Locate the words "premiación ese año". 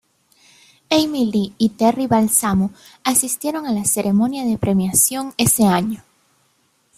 4.57-6.03